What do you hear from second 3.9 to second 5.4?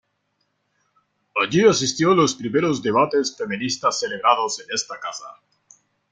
celebrados en esta casa.